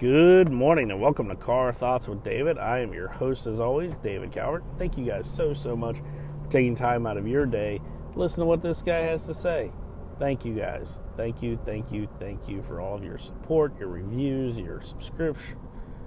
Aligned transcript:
Good 0.00 0.50
morning 0.50 0.90
and 0.90 1.00
welcome 1.00 1.28
to 1.28 1.36
Car 1.36 1.72
Thoughts 1.72 2.08
with 2.08 2.24
David. 2.24 2.58
I 2.58 2.80
am 2.80 2.92
your 2.92 3.06
host, 3.06 3.46
as 3.46 3.60
always, 3.60 3.96
David 3.96 4.32
Calvert. 4.32 4.64
Thank 4.76 4.98
you 4.98 5.04
guys 5.06 5.30
so, 5.30 5.54
so 5.54 5.76
much 5.76 5.98
for 5.98 6.50
taking 6.50 6.74
time 6.74 7.06
out 7.06 7.16
of 7.16 7.28
your 7.28 7.46
day 7.46 7.80
to 8.12 8.18
listen 8.18 8.40
to 8.40 8.44
what 8.44 8.60
this 8.60 8.82
guy 8.82 8.98
has 8.98 9.24
to 9.28 9.34
say. 9.34 9.70
Thank 10.18 10.44
you 10.44 10.52
guys. 10.54 10.98
Thank 11.16 11.44
you, 11.44 11.56
thank 11.64 11.92
you, 11.92 12.08
thank 12.18 12.48
you 12.48 12.60
for 12.60 12.80
all 12.80 12.96
of 12.96 13.04
your 13.04 13.18
support, 13.18 13.78
your 13.78 13.88
reviews, 13.88 14.58
your 14.58 14.80
subscription. 14.80 15.58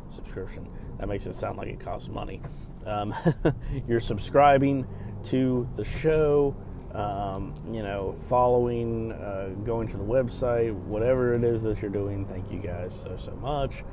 Subscription. 0.10 0.68
That 1.00 1.08
makes 1.08 1.26
it 1.26 1.34
sound 1.34 1.58
like 1.58 1.70
it 1.70 1.80
costs 1.80 2.10
money. 2.10 2.42
Um, 2.86 3.14
you're 3.88 4.02
subscribing 4.02 4.86
to 5.24 5.68
the 5.78 5.86
show, 5.86 6.58
um, 6.94 7.54
you 7.70 7.84
know, 7.84 8.14
following, 8.14 9.12
uh, 9.12 9.50
going 9.64 9.88
to 9.88 9.98
the 9.98 10.04
website, 10.04 10.74
whatever 10.74 11.34
it 11.34 11.44
is 11.44 11.64
that 11.64 11.82
you're 11.82 11.92
doing. 11.92 12.26
Thank 12.26 12.52
you 12.52 12.60
guys 12.60 13.00
so, 13.00 13.16
so 13.18 13.36
much. 13.36 13.84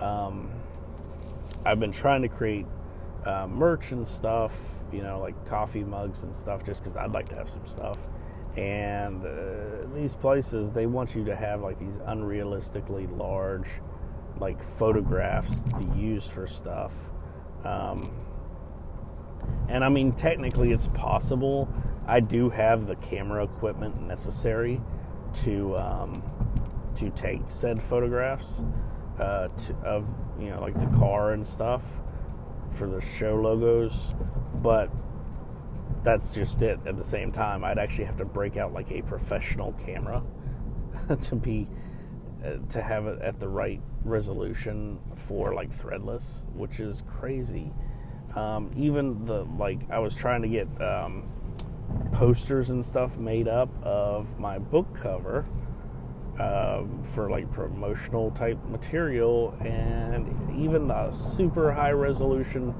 Um, 0.00 0.50
I've 1.64 1.80
been 1.80 1.92
trying 1.92 2.22
to 2.22 2.28
create 2.28 2.66
uh, 3.24 3.46
merch 3.46 3.92
and 3.92 4.06
stuff, 4.06 4.56
you 4.92 5.02
know, 5.02 5.18
like 5.18 5.46
coffee 5.46 5.84
mugs 5.84 6.24
and 6.24 6.34
stuff, 6.34 6.64
just 6.64 6.82
because 6.82 6.96
I'd 6.96 7.12
like 7.12 7.28
to 7.30 7.34
have 7.36 7.48
some 7.48 7.64
stuff. 7.64 7.98
And 8.56 9.24
uh, 9.24 9.86
these 9.94 10.14
places, 10.14 10.70
they 10.70 10.86
want 10.86 11.16
you 11.16 11.24
to 11.24 11.34
have 11.34 11.62
like 11.62 11.78
these 11.78 11.98
unrealistically 11.98 13.16
large, 13.16 13.80
like 14.38 14.62
photographs 14.62 15.64
to 15.64 15.92
use 15.96 16.28
for 16.28 16.46
stuff. 16.46 17.10
Um, 17.64 18.12
and 19.68 19.84
I 19.84 19.88
mean, 19.88 20.12
technically, 20.12 20.72
it's 20.72 20.88
possible. 20.88 21.68
I 22.06 22.20
do 22.20 22.50
have 22.50 22.86
the 22.86 22.96
camera 22.96 23.44
equipment 23.44 24.02
necessary 24.02 24.80
to 25.34 25.76
um, 25.76 26.22
to 26.96 27.10
take 27.10 27.42
said 27.46 27.82
photographs 27.82 28.64
uh, 29.18 29.48
to, 29.48 29.74
of 29.76 30.08
you 30.38 30.50
know 30.50 30.60
like 30.60 30.78
the 30.78 30.98
car 30.98 31.32
and 31.32 31.46
stuff 31.46 32.00
for 32.70 32.86
the 32.86 33.00
show 33.00 33.36
logos, 33.36 34.14
but 34.56 34.90
that's 36.02 36.34
just 36.34 36.62
it. 36.62 36.78
At 36.86 36.96
the 36.96 37.04
same 37.04 37.32
time, 37.32 37.64
I'd 37.64 37.78
actually 37.78 38.04
have 38.04 38.16
to 38.18 38.24
break 38.24 38.56
out 38.56 38.72
like 38.72 38.92
a 38.92 39.02
professional 39.02 39.72
camera 39.72 40.22
to 41.22 41.34
be 41.34 41.68
uh, 42.44 42.56
to 42.70 42.82
have 42.82 43.06
it 43.06 43.20
at 43.22 43.40
the 43.40 43.48
right 43.48 43.80
resolution 44.04 44.98
for 45.16 45.54
like 45.54 45.70
threadless, 45.70 46.46
which 46.54 46.80
is 46.80 47.02
crazy. 47.02 47.72
Um, 48.36 48.70
even 48.76 49.24
the 49.24 49.44
like, 49.44 49.90
I 49.90 49.98
was 49.98 50.16
trying 50.16 50.42
to 50.42 50.48
get 50.48 50.68
um, 50.82 51.24
posters 52.12 52.70
and 52.70 52.84
stuff 52.84 53.18
made 53.18 53.48
up 53.48 53.68
of 53.82 54.38
my 54.38 54.58
book 54.58 54.94
cover 54.94 55.44
uh, 56.38 56.84
for 57.02 57.30
like 57.30 57.50
promotional 57.52 58.30
type 58.32 58.62
material, 58.64 59.56
and 59.60 60.26
even 60.56 60.88
the 60.88 61.10
super 61.12 61.72
high 61.72 61.92
resolution 61.92 62.74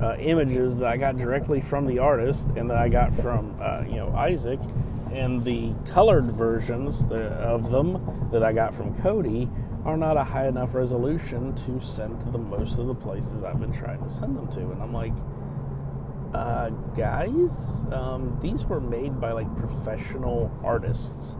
uh, 0.00 0.16
images 0.18 0.76
that 0.76 0.88
I 0.88 0.96
got 0.96 1.16
directly 1.16 1.60
from 1.60 1.86
the 1.86 1.98
artist 1.98 2.50
and 2.56 2.70
that 2.70 2.78
I 2.78 2.88
got 2.88 3.14
from 3.14 3.56
uh, 3.60 3.84
you 3.86 3.96
know 3.96 4.12
Isaac, 4.14 4.60
and 5.12 5.44
the 5.44 5.74
colored 5.92 6.30
versions 6.30 7.04
of 7.10 7.70
them 7.70 8.28
that 8.32 8.42
I 8.42 8.52
got 8.52 8.74
from 8.74 8.96
Cody 9.00 9.48
are 9.84 9.96
not 9.96 10.16
a 10.16 10.24
high 10.24 10.48
enough 10.48 10.74
resolution 10.74 11.54
to 11.54 11.80
send 11.80 12.20
to 12.20 12.30
the 12.30 12.38
most 12.38 12.78
of 12.78 12.86
the 12.86 12.94
places 12.94 13.42
I've 13.42 13.60
been 13.60 13.72
trying 13.72 14.02
to 14.02 14.08
send 14.08 14.36
them 14.36 14.48
to. 14.48 14.60
And 14.60 14.82
I'm 14.82 14.92
like, 14.92 15.14
uh, 16.34 16.70
guys, 16.94 17.84
um, 17.90 18.38
these 18.40 18.66
were 18.66 18.80
made 18.80 19.20
by 19.20 19.32
like 19.32 19.54
professional 19.56 20.50
artists, 20.62 21.36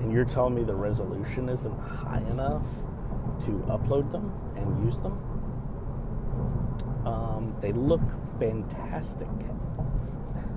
and 0.00 0.12
you're 0.12 0.24
telling 0.24 0.54
me 0.54 0.62
the 0.62 0.74
resolution 0.74 1.48
isn't 1.48 1.78
high 1.78 2.22
enough 2.30 2.66
to 3.44 3.52
upload 3.68 4.12
them 4.12 4.32
and 4.56 4.84
use 4.84 4.98
them? 4.98 5.18
Um, 7.04 7.56
they 7.60 7.72
look 7.72 8.02
fantastic. 8.38 9.28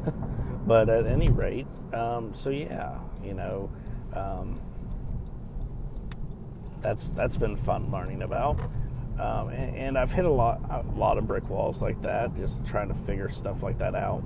but 0.67 0.89
at 0.89 1.07
any 1.07 1.29
rate, 1.29 1.67
um, 1.93 2.33
so 2.33 2.49
yeah, 2.49 2.99
you 3.23 3.33
know, 3.33 3.71
um, 4.13 4.61
that's 6.81 7.09
that's 7.11 7.37
been 7.37 7.55
fun 7.55 7.91
learning 7.91 8.21
about. 8.21 8.59
Um, 9.19 9.49
and, 9.49 9.75
and, 9.75 9.97
I've 9.97 10.11
hit 10.11 10.25
a 10.25 10.31
lot 10.31 10.59
a 10.71 10.81
lot 10.97 11.19
of 11.19 11.27
brick 11.27 11.47
walls 11.47 11.83
like 11.83 12.01
that, 12.01 12.35
just 12.35 12.65
trying 12.65 12.87
to 12.87 12.95
figure 12.95 13.29
stuff 13.29 13.61
like 13.61 13.77
that 13.77 13.93
out. 13.93 14.23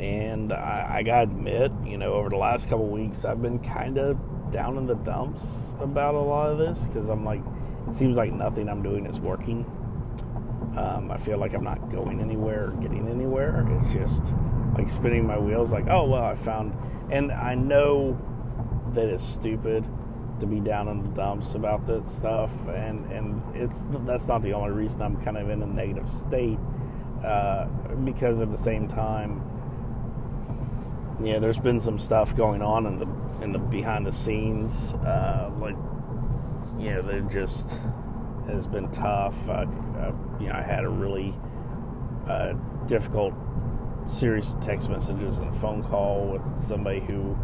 And 0.00 0.52
I, 0.52 0.96
I 0.96 1.02
gotta 1.04 1.30
admit, 1.30 1.70
you 1.84 1.96
know, 1.96 2.14
over 2.14 2.28
the 2.28 2.36
last 2.36 2.68
couple 2.68 2.88
weeks, 2.88 3.24
I've 3.24 3.40
been 3.40 3.60
kind 3.60 3.98
of 3.98 4.18
down 4.50 4.78
in 4.78 4.86
the 4.86 4.96
dumps 4.96 5.76
about 5.80 6.14
a 6.14 6.20
lot 6.20 6.50
of 6.50 6.58
this 6.58 6.88
because 6.88 7.08
I'm 7.08 7.24
like, 7.24 7.40
it 7.88 7.94
seems 7.94 8.16
like 8.16 8.32
nothing 8.32 8.68
I'm 8.68 8.82
doing 8.82 9.06
is 9.06 9.20
working. 9.20 9.64
Um, 10.76 11.10
I 11.10 11.16
feel 11.16 11.38
like 11.38 11.54
I'm 11.54 11.64
not 11.64 11.90
going 11.90 12.20
anywhere 12.20 12.68
or 12.68 12.70
getting 12.80 13.08
anywhere. 13.08 13.64
It's 13.78 13.92
just 13.92 14.34
like 14.76 14.88
spinning 14.88 15.26
my 15.26 15.38
wheels. 15.38 15.72
Like, 15.72 15.86
oh 15.88 16.08
well, 16.08 16.24
I 16.24 16.34
found, 16.34 16.74
and 17.10 17.30
I 17.30 17.54
know 17.54 18.18
that 18.92 19.08
it's 19.08 19.24
stupid 19.24 19.86
to 20.40 20.46
be 20.46 20.60
down 20.60 20.88
in 20.88 21.02
the 21.02 21.08
dumps 21.10 21.54
about 21.54 21.86
this 21.86 22.10
stuff, 22.10 22.68
and 22.68 23.10
and 23.12 23.56
it's 23.56 23.86
that's 23.90 24.28
not 24.28 24.42
the 24.42 24.52
only 24.52 24.70
reason 24.70 25.02
I'm 25.02 25.20
kind 25.22 25.36
of 25.36 25.48
in 25.48 25.62
a 25.62 25.66
negative 25.66 26.08
state. 26.08 26.58
Uh, 27.24 27.66
because 28.04 28.40
at 28.40 28.50
the 28.50 28.56
same 28.56 28.88
time, 28.88 29.42
yeah, 31.22 31.38
there's 31.38 31.58
been 31.58 31.80
some 31.80 31.98
stuff 31.98 32.34
going 32.34 32.62
on 32.62 32.86
in 32.86 32.98
the 32.98 33.44
in 33.44 33.52
the 33.52 33.58
behind 33.58 34.06
the 34.06 34.12
scenes, 34.12 34.92
uh, 34.94 35.50
like 35.58 35.76
you 36.78 36.94
know, 36.94 37.02
that 37.02 37.30
just 37.30 37.74
has 38.46 38.66
been 38.66 38.90
tough. 38.90 39.48
Uh, 39.48 39.66
you 40.40 40.48
know, 40.48 40.54
I 40.54 40.62
had 40.62 40.84
a 40.84 40.88
really 40.88 41.34
uh, 42.26 42.54
difficult 42.86 43.34
series 44.08 44.52
of 44.52 44.60
text 44.60 44.88
messages 44.88 45.38
and 45.38 45.54
phone 45.54 45.82
call 45.82 46.26
with 46.26 46.58
somebody 46.58 47.00
who, 47.00 47.36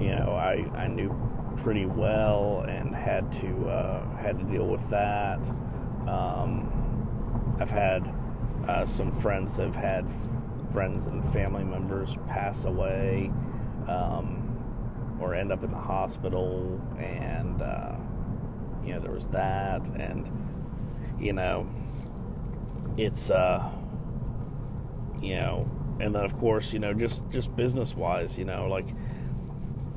you 0.00 0.10
know, 0.10 0.32
I 0.32 0.64
I 0.74 0.86
knew 0.88 1.10
pretty 1.52 1.86
well 1.86 2.64
and 2.68 2.94
had 2.94 3.30
to 3.32 3.68
uh, 3.68 4.16
had 4.16 4.38
to 4.38 4.44
deal 4.44 4.66
with 4.66 4.88
that. 4.90 5.38
Um, 6.06 7.56
I've 7.60 7.70
had 7.70 8.12
uh, 8.66 8.84
some 8.86 9.12
friends 9.12 9.56
that 9.56 9.66
have 9.66 9.76
had 9.76 10.06
f- 10.06 10.72
friends 10.72 11.06
and 11.06 11.24
family 11.32 11.64
members 11.64 12.16
pass 12.28 12.64
away 12.64 13.30
um, 13.88 15.18
or 15.20 15.34
end 15.34 15.52
up 15.52 15.62
in 15.62 15.70
the 15.70 15.78
hospital, 15.78 16.80
and 16.98 17.62
uh, 17.62 17.96
you 18.84 18.94
know 18.94 19.00
there 19.00 19.12
was 19.12 19.28
that, 19.28 19.88
and 19.90 20.30
you 21.20 21.32
know 21.32 21.68
it's 22.96 23.30
uh, 23.30 23.70
you 25.20 25.36
know, 25.36 25.70
and 26.00 26.14
then 26.14 26.24
of 26.24 26.36
course 26.38 26.72
you 26.72 26.78
know 26.78 26.92
just 26.92 27.28
just 27.30 27.54
business 27.56 27.94
wise, 27.94 28.38
you 28.38 28.44
know 28.44 28.66
like 28.68 28.86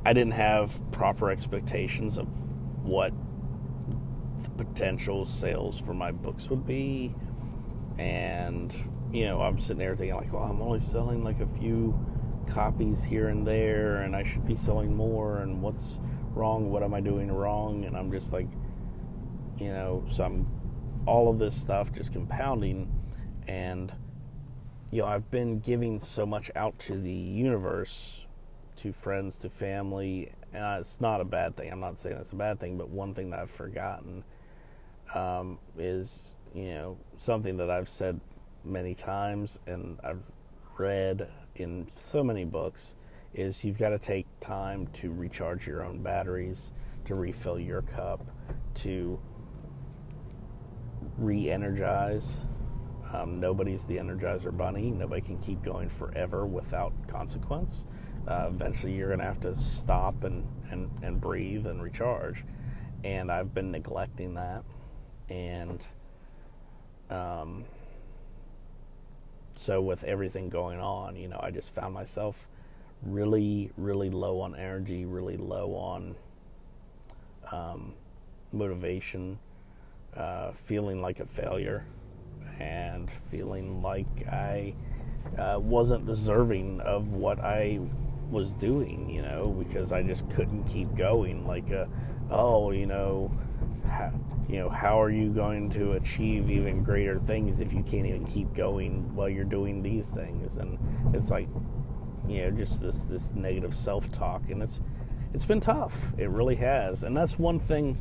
I 0.06 0.12
didn't 0.12 0.34
have 0.34 0.78
proper 0.92 1.32
expectations 1.32 2.16
of 2.16 2.28
what 2.84 3.12
the 4.44 4.64
potential 4.64 5.24
sales 5.24 5.80
for 5.80 5.94
my 5.94 6.12
books 6.12 6.48
would 6.48 6.64
be. 6.64 7.12
And, 7.98 8.72
you 9.10 9.24
know, 9.24 9.42
I'm 9.42 9.58
sitting 9.58 9.78
there 9.78 9.96
thinking, 9.96 10.14
like, 10.14 10.32
well, 10.32 10.44
I'm 10.44 10.62
only 10.62 10.78
selling 10.78 11.24
like 11.24 11.40
a 11.40 11.46
few 11.48 11.98
copies 12.48 13.02
here 13.02 13.30
and 13.30 13.44
there, 13.44 14.02
and 14.02 14.14
I 14.14 14.22
should 14.22 14.46
be 14.46 14.54
selling 14.54 14.94
more, 14.94 15.38
and 15.38 15.60
what's 15.60 15.98
wrong? 16.34 16.70
What 16.70 16.84
am 16.84 16.94
I 16.94 17.00
doing 17.00 17.26
wrong? 17.32 17.84
And 17.84 17.96
I'm 17.96 18.12
just 18.12 18.32
like, 18.32 18.46
you 19.58 19.70
know, 19.72 20.04
so 20.06 20.22
I'm 20.22 20.46
all 21.04 21.28
of 21.28 21.40
this 21.40 21.60
stuff 21.60 21.92
just 21.92 22.12
compounding, 22.12 22.92
and, 23.48 23.92
you 24.92 25.02
know, 25.02 25.08
I've 25.08 25.32
been 25.32 25.58
giving 25.58 25.98
so 25.98 26.24
much 26.24 26.48
out 26.54 26.78
to 26.78 26.96
the 26.96 27.10
universe 27.10 28.25
to 28.76 28.92
friends, 28.92 29.38
to 29.38 29.48
family. 29.48 30.30
It's 30.52 31.00
not 31.00 31.20
a 31.20 31.24
bad 31.24 31.56
thing. 31.56 31.70
I'm 31.72 31.80
not 31.80 31.98
saying 31.98 32.16
it's 32.16 32.32
a 32.32 32.36
bad 32.36 32.60
thing, 32.60 32.76
but 32.76 32.88
one 32.88 33.14
thing 33.14 33.30
that 33.30 33.40
I've 33.40 33.50
forgotten 33.50 34.24
um, 35.14 35.58
is, 35.78 36.34
you 36.54 36.68
know, 36.68 36.98
something 37.18 37.56
that 37.58 37.70
I've 37.70 37.88
said 37.88 38.20
many 38.64 38.94
times 38.94 39.60
and 39.66 39.98
I've 40.02 40.24
read 40.78 41.28
in 41.54 41.86
so 41.88 42.22
many 42.22 42.44
books 42.44 42.96
is 43.34 43.64
you've 43.64 43.78
got 43.78 43.90
to 43.90 43.98
take 43.98 44.26
time 44.40 44.88
to 44.94 45.12
recharge 45.12 45.66
your 45.66 45.84
own 45.84 46.02
batteries, 46.02 46.72
to 47.04 47.14
refill 47.14 47.58
your 47.58 47.82
cup, 47.82 48.24
to 48.74 49.18
re 51.18 51.50
energize. 51.50 52.46
Um, 53.12 53.38
nobody's 53.38 53.86
the 53.86 53.98
Energizer 53.98 54.54
Bunny. 54.56 54.90
Nobody 54.90 55.20
can 55.20 55.38
keep 55.38 55.62
going 55.62 55.88
forever 55.88 56.44
without 56.44 56.92
consequence 57.06 57.86
uh, 58.28 58.46
eventually 58.48 58.92
you're 58.94 59.08
going 59.08 59.20
to 59.20 59.24
have 59.26 59.40
to 59.40 59.56
stop 59.56 60.24
and, 60.24 60.46
and, 60.70 60.90
and 61.02 61.20
breathe 61.20 61.66
and 61.66 61.82
recharge. 61.82 62.44
And 63.04 63.30
I've 63.30 63.54
been 63.54 63.70
neglecting 63.70 64.34
that. 64.34 64.64
And 65.28 65.86
um, 67.10 67.64
so, 69.56 69.80
with 69.82 70.04
everything 70.04 70.48
going 70.48 70.80
on, 70.80 71.16
you 71.16 71.28
know, 71.28 71.40
I 71.42 71.50
just 71.50 71.74
found 71.74 71.94
myself 71.94 72.48
really, 73.02 73.70
really 73.76 74.10
low 74.10 74.40
on 74.40 74.54
energy, 74.56 75.04
really 75.06 75.36
low 75.36 75.74
on 75.74 76.16
um, 77.52 77.94
motivation. 78.52 79.38
uh, 80.16 80.52
feeling 80.52 81.02
like 81.02 81.20
a 81.20 81.26
failure 81.26 81.86
and 82.58 83.10
feeling 83.10 83.82
like 83.82 84.26
I 84.28 84.74
uh, 85.36 85.58
wasn't 85.60 86.06
deserving 86.06 86.80
of 86.80 87.12
what 87.12 87.38
I 87.40 87.80
was 88.30 88.50
doing, 88.52 89.08
you 89.08 89.22
know, 89.22 89.54
because 89.58 89.92
I 89.92 90.02
just 90.02 90.28
couldn't 90.30 90.64
keep 90.64 90.94
going. 90.94 91.46
Like, 91.46 91.70
uh, 91.72 91.86
oh, 92.30 92.70
you 92.70 92.86
know, 92.86 93.30
how, 93.88 94.12
you 94.48 94.58
know, 94.58 94.68
how 94.68 95.00
are 95.00 95.10
you 95.10 95.30
going 95.30 95.70
to 95.70 95.92
achieve 95.92 96.50
even 96.50 96.82
greater 96.82 97.18
things 97.18 97.60
if 97.60 97.72
you 97.72 97.82
can't 97.82 98.06
even 98.06 98.24
keep 98.26 98.52
going 98.54 99.14
while 99.14 99.28
you're 99.28 99.44
doing 99.44 99.82
these 99.82 100.08
things? 100.08 100.56
And 100.58 100.78
it's 101.14 101.30
like, 101.30 101.48
you 102.28 102.42
know, 102.42 102.50
just 102.50 102.80
this 102.80 103.04
this 103.04 103.32
negative 103.34 103.74
self 103.74 104.10
talk, 104.10 104.50
and 104.50 104.62
it's 104.62 104.80
it's 105.32 105.44
been 105.44 105.60
tough. 105.60 106.12
It 106.18 106.28
really 106.30 106.56
has, 106.56 107.04
and 107.04 107.16
that's 107.16 107.38
one 107.38 107.58
thing. 107.58 107.98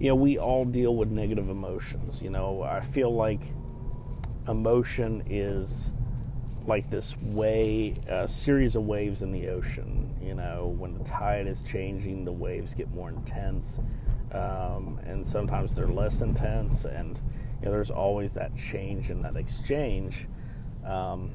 You 0.00 0.08
know, 0.08 0.14
we 0.14 0.38
all 0.38 0.64
deal 0.64 0.96
with 0.96 1.10
negative 1.10 1.48
emotions. 1.48 2.22
You 2.22 2.30
know, 2.30 2.62
I 2.62 2.80
feel 2.80 3.12
like 3.14 3.40
emotion 4.48 5.22
is 5.26 5.92
like 6.68 6.90
this 6.90 7.16
way, 7.22 7.94
a 8.08 8.28
series 8.28 8.76
of 8.76 8.84
waves 8.84 9.22
in 9.22 9.32
the 9.32 9.48
ocean. 9.48 10.14
You 10.22 10.34
know, 10.34 10.74
when 10.78 10.96
the 10.96 11.02
tide 11.02 11.46
is 11.46 11.62
changing, 11.62 12.24
the 12.24 12.32
waves 12.32 12.74
get 12.74 12.90
more 12.90 13.08
intense, 13.08 13.80
um, 14.32 15.00
and 15.04 15.26
sometimes 15.26 15.74
they're 15.74 15.86
less 15.88 16.20
intense. 16.20 16.84
And 16.84 17.20
you 17.60 17.66
know, 17.66 17.72
there's 17.72 17.90
always 17.90 18.34
that 18.34 18.54
change 18.54 19.10
and 19.10 19.24
that 19.24 19.36
exchange. 19.36 20.28
Um, 20.84 21.32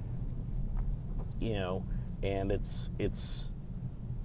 you 1.40 1.54
know, 1.54 1.84
and 2.22 2.52
it's 2.52 2.92
it's 3.00 3.50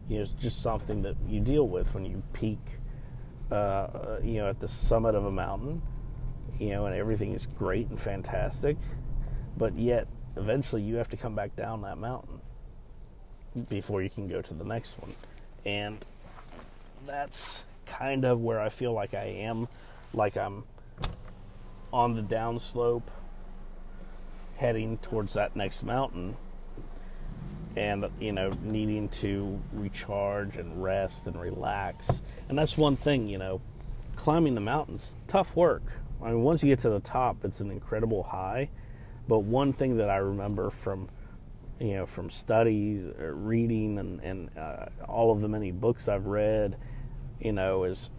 you 0.08 0.16
know 0.16 0.22
it's 0.22 0.32
just 0.32 0.62
something 0.62 1.02
that 1.02 1.16
you 1.26 1.40
deal 1.40 1.66
with 1.66 1.94
when 1.94 2.04
you 2.04 2.22
peak. 2.32 2.60
Uh, 3.50 4.18
you 4.22 4.34
know, 4.34 4.50
at 4.50 4.60
the 4.60 4.68
summit 4.68 5.14
of 5.14 5.24
a 5.24 5.30
mountain, 5.30 5.80
you 6.58 6.68
know, 6.68 6.84
and 6.84 6.94
everything 6.94 7.32
is 7.32 7.46
great 7.46 7.88
and 7.88 7.98
fantastic, 7.98 8.76
but 9.56 9.74
yet 9.78 10.06
eventually 10.38 10.82
you 10.82 10.96
have 10.96 11.08
to 11.08 11.16
come 11.16 11.34
back 11.34 11.54
down 11.56 11.82
that 11.82 11.98
mountain 11.98 12.40
before 13.68 14.02
you 14.02 14.10
can 14.10 14.28
go 14.28 14.40
to 14.40 14.54
the 14.54 14.64
next 14.64 14.98
one. 14.98 15.12
And 15.64 16.04
that's 17.06 17.64
kind 17.86 18.24
of 18.24 18.40
where 18.40 18.60
I 18.60 18.68
feel 18.68 18.92
like 18.92 19.14
I 19.14 19.24
am, 19.24 19.68
like 20.14 20.36
I'm 20.36 20.64
on 21.92 22.14
the 22.14 22.22
downslope 22.22 23.02
heading 24.56 24.98
towards 24.98 25.34
that 25.34 25.56
next 25.56 25.82
mountain 25.82 26.36
and 27.76 28.06
you 28.18 28.32
know 28.32 28.50
needing 28.62 29.08
to 29.08 29.60
recharge 29.72 30.56
and 30.56 30.82
rest 30.82 31.26
and 31.26 31.40
relax. 31.40 32.22
And 32.48 32.58
that's 32.58 32.76
one 32.76 32.96
thing 32.96 33.28
you 33.28 33.38
know 33.38 33.60
climbing 34.16 34.54
the 34.54 34.60
mountains 34.60 35.16
tough 35.28 35.54
work. 35.56 35.82
I 36.22 36.30
mean 36.30 36.42
once 36.42 36.62
you 36.62 36.68
get 36.68 36.80
to 36.80 36.90
the 36.90 37.00
top 37.00 37.44
it's 37.44 37.60
an 37.60 37.70
incredible 37.70 38.24
high 38.24 38.68
but 39.28 39.40
one 39.40 39.72
thing 39.72 39.98
that 39.98 40.08
I 40.08 40.16
remember 40.16 40.70
from 40.70 41.08
you 41.78 41.94
know 41.94 42.06
from 42.06 42.30
studies, 42.30 43.08
uh, 43.08 43.24
reading, 43.26 43.98
and, 43.98 44.20
and 44.20 44.58
uh, 44.58 44.86
all 45.06 45.30
of 45.30 45.40
the 45.40 45.48
many 45.48 45.70
books 45.70 46.08
I've 46.08 46.26
read, 46.26 46.76
you 47.38 47.52
know, 47.52 47.84
is 47.84 48.10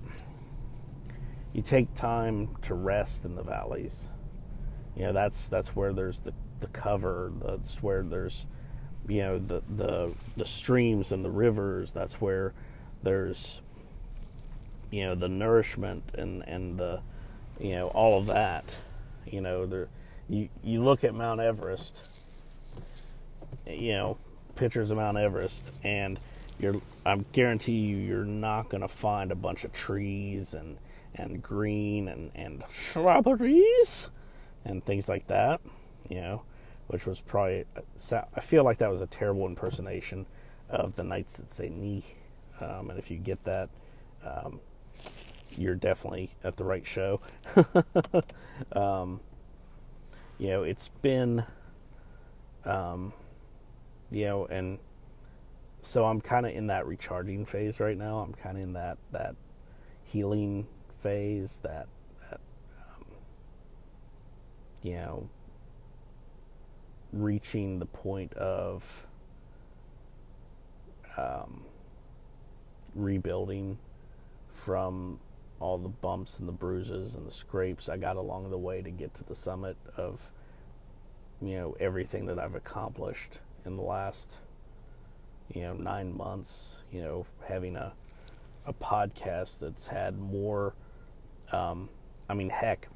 you 1.52 1.62
take 1.62 1.94
time 1.96 2.56
to 2.62 2.76
rest 2.76 3.26
in 3.26 3.36
the 3.36 3.44
valleys. 3.44 4.14
You 4.96 5.04
know, 5.04 5.14
that's 5.14 5.50
that's 5.50 5.76
where 5.76 5.94
there's 5.94 6.22
the, 6.22 6.34
the 6.60 6.68
cover. 6.68 7.32
That's 7.44 7.82
where 7.82 8.04
there's 8.04 8.48
you 9.08 9.22
know 9.22 9.40
the 9.40 9.62
the 9.68 10.14
the 10.38 10.46
streams 10.46 11.12
and 11.12 11.26
the 11.26 11.32
rivers. 11.32 11.92
That's 11.92 12.22
where 12.22 12.54
there's 13.04 13.62
you 14.92 15.06
know 15.06 15.16
the 15.16 15.30
nourishment 15.30 16.04
and 16.14 16.44
and 16.48 16.78
the 16.78 17.02
you 17.60 17.72
know 17.72 17.88
all 17.88 18.18
of 18.20 18.28
that. 18.28 18.78
You 19.26 19.42
know 19.42 19.66
there 19.66 19.90
you 20.30 20.50
you 20.64 20.82
look 20.82 21.04
at 21.04 21.14
Mount 21.14 21.42
Everest, 21.42 22.08
you 23.66 23.94
know, 23.94 24.18
pictures 24.56 24.92
of 24.92 24.98
Mount 24.98 25.18
Everest, 25.18 25.72
and 25.84 26.20
you're 26.60 26.76
I 27.06 27.16
guarantee 27.34 27.80
you 27.80 27.98
you're 27.98 28.26
not 28.26 28.70
going 28.70 28.82
to 28.82 28.88
find 28.88 29.32
a 29.32 29.36
bunch 29.36 29.64
of 29.64 29.74
trees 29.74 30.54
and 30.54 30.78
and 31.16 31.42
green 31.42 32.08
and 32.08 32.32
and 32.36 32.64
shrubberies 32.72 34.10
and 34.64 34.86
things 34.86 35.10
like 35.10 35.28
that, 35.28 35.62
you 36.08 36.22
know, 36.22 36.44
which 36.88 37.06
was 37.06 37.20
probably 37.20 37.66
I 38.14 38.40
feel 38.40 38.64
like 38.64 38.78
that 38.78 38.92
was 38.92 39.02
a 39.02 39.08
terrible 39.08 39.48
impersonation 39.48 40.28
of 40.70 40.96
the 40.96 41.04
Knights 41.04 41.38
that 41.38 41.50
say 41.50 41.70
Ni, 41.70 42.04
um, 42.62 42.92
and 42.92 43.00
if 43.00 43.10
you 43.10 43.18
get 43.18 43.44
that. 43.46 43.70
Um, 44.24 44.60
you're 45.58 45.76
definitely 45.76 46.30
at 46.44 46.58
the 46.58 46.64
right 46.64 46.86
show. 46.86 47.22
um, 48.74 49.20
you 50.40 50.48
know, 50.48 50.64
it's 50.64 50.88
been, 50.88 51.44
um, 52.66 53.14
you 54.10 54.26
know, 54.26 54.46
and 54.46 54.80
so 55.82 56.06
I'm 56.06 56.22
kind 56.22 56.46
of 56.46 56.54
in 56.54 56.68
that 56.68 56.88
recharging 56.88 57.46
phase 57.46 57.80
right 57.80 57.98
now. 57.98 58.20
I'm 58.20 58.34
kind 58.34 58.58
of 58.58 58.64
in 58.64 58.74
that 58.74 58.98
that 59.12 59.36
healing 60.04 60.66
phase, 60.98 61.60
that 61.64 61.88
that 62.22 62.40
um, 62.80 63.06
you 64.82 64.94
know, 64.94 65.30
reaching 67.12 67.80
the 67.80 67.86
point 67.86 68.34
of 68.34 69.08
um, 71.18 71.66
rebuilding 72.96 73.78
from 74.50 75.20
all 75.60 75.78
the 75.78 75.90
bumps 75.90 76.40
and 76.40 76.48
the 76.48 76.54
bruises 76.54 77.16
and 77.16 77.26
the 77.26 77.32
scrapes 77.32 77.90
I 77.90 77.98
got 77.98 78.16
along 78.16 78.50
the 78.50 78.58
way 78.58 78.82
to 78.82 78.90
get 78.90 79.14
to 79.16 79.24
the 79.24 79.36
summit 79.36 79.78
of 79.98 80.32
you 81.42 81.56
know 81.56 81.76
everything 81.80 82.26
that 82.28 82.40
I've 82.40 82.56
accomplished 82.56 83.42
in 83.66 83.76
the 83.76 83.82
last 83.82 84.40
you 85.54 85.62
know 85.62 85.74
9 85.74 86.16
months 86.16 86.84
you 86.92 87.02
know 87.02 87.26
having 87.48 87.76
a 87.76 87.94
a 88.66 88.74
podcast 88.74 89.60
that's 89.60 89.88
had 89.88 90.18
more 90.20 90.76
um, 91.52 91.90
I 92.30 92.34
mean 92.34 92.50
heck 92.50 92.88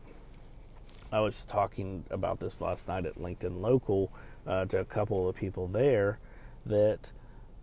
I 1.12 1.20
was 1.20 1.46
talking 1.46 2.06
about 2.10 2.40
this 2.40 2.60
last 2.60 2.88
night 2.88 3.06
at 3.06 3.16
LinkedIn 3.16 3.62
Local 3.62 4.12
uh, 4.48 4.66
to 4.66 4.80
a 4.80 4.86
couple 4.86 5.30
of 5.30 5.36
people 5.36 5.68
there 5.68 6.20
that 6.66 7.12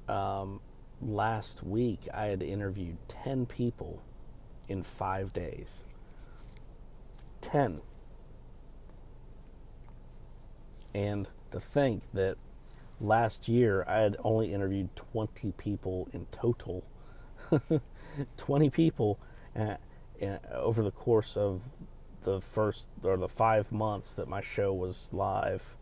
um, 0.08 0.60
last 1.00 1.62
week 1.62 2.06
I 2.12 2.26
had 2.26 2.42
interviewed 2.42 2.96
10 3.08 3.46
people 3.46 4.02
in 4.68 4.82
five 4.82 5.32
days. 5.32 5.84
10. 7.40 7.80
And 10.94 11.28
to 11.50 11.60
think 11.60 12.02
that 12.12 12.36
last 12.98 13.48
year 13.48 13.84
I 13.88 14.00
had 14.00 14.16
only 14.22 14.52
interviewed 14.52 14.94
20 14.96 15.52
people 15.52 16.08
in 16.12 16.26
total. 16.26 16.84
20 18.36 18.70
people 18.70 19.18
uh, 19.56 19.76
uh, 20.22 20.38
over 20.54 20.82
the 20.82 20.90
course 20.90 21.36
of 21.36 21.62
the 22.22 22.40
first 22.40 22.90
or 23.02 23.16
the 23.16 23.28
five 23.28 23.72
months 23.72 24.14
that 24.14 24.28
my 24.28 24.40
show 24.40 24.72
was 24.72 25.08
live 25.12 25.76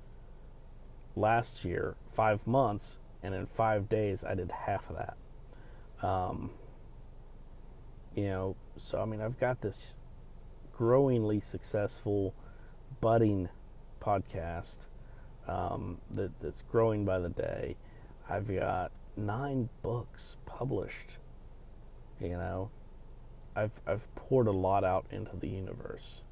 last 1.16 1.64
year. 1.64 1.96
Five 2.10 2.46
months, 2.46 3.00
and 3.22 3.34
in 3.34 3.46
five 3.46 3.88
days 3.88 4.24
I 4.24 4.34
did 4.34 4.52
half 4.52 4.88
of 4.90 4.96
that. 4.96 6.06
Um, 6.06 6.50
you 8.14 8.26
know, 8.26 8.56
so 8.82 9.00
I 9.00 9.04
mean, 9.04 9.20
I've 9.20 9.38
got 9.38 9.60
this 9.60 9.96
growingly 10.72 11.40
successful, 11.40 12.34
budding 13.00 13.48
podcast 14.00 14.86
um, 15.46 15.98
that, 16.10 16.38
that's 16.40 16.62
growing 16.62 17.04
by 17.04 17.18
the 17.18 17.28
day. 17.28 17.76
I've 18.28 18.48
got 18.48 18.92
nine 19.16 19.68
books 19.82 20.36
published. 20.46 21.18
You 22.20 22.30
know, 22.30 22.70
I've 23.56 23.80
I've 23.86 24.12
poured 24.14 24.46
a 24.46 24.52
lot 24.52 24.84
out 24.84 25.06
into 25.10 25.36
the 25.36 25.48
universe, 25.48 26.24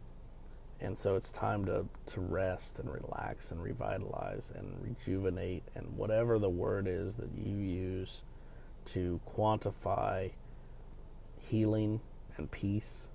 and 0.81 0.97
so 0.99 1.17
it's 1.17 1.33
time 1.33 1.65
to 1.67 1.87
to 2.07 2.21
rest 2.21 2.79
and 2.79 2.93
relax 2.93 3.51
and 3.51 3.63
revitalize 3.63 4.53
and 4.55 4.77
rejuvenate 4.83 5.63
and 5.75 5.97
whatever 5.97 6.39
the 6.39 6.51
word 6.51 6.87
is 6.87 7.17
that 7.17 7.31
you 7.37 7.57
use 7.57 8.25
to 8.87 9.21
quantify 9.27 10.31
healing 11.39 12.01
and 12.39 12.51
peace 12.51 13.11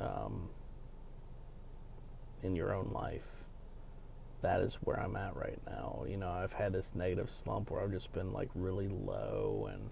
um, 0.00 0.48
in 2.42 2.56
your 2.56 2.72
own 2.72 2.90
life. 2.92 3.44
That 4.42 4.60
is 4.60 4.74
where 4.76 5.00
I'm 5.00 5.16
at 5.16 5.36
right 5.36 5.58
now. 5.66 6.04
You 6.08 6.18
know, 6.18 6.28
I've 6.28 6.52
had 6.52 6.72
this 6.72 6.94
negative 6.94 7.30
slump 7.30 7.70
where 7.70 7.82
I've 7.82 7.92
just 7.92 8.12
been 8.12 8.32
like 8.32 8.50
really 8.54 8.88
low 8.88 9.68
and 9.72 9.90